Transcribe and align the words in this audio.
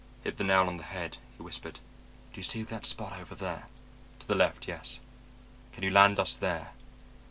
"Hit 0.23 0.37
the 0.37 0.43
nail 0.43 0.61
on 0.63 0.77
the 0.77 0.81
head," 0.83 1.17
he 1.37 1.43
whispered. 1.43 1.75
"Do 2.33 2.39
you 2.39 2.43
see 2.43 2.63
that 2.63 2.85
spot 2.87 3.13
over 3.19 3.35
there? 3.35 3.67
To 4.21 4.27
the 4.27 4.33
left, 4.33 4.67
yes. 4.67 4.99
Can 5.73 5.83
you 5.83 5.91
land 5.91 6.17
us 6.19 6.35
there?" 6.35 6.71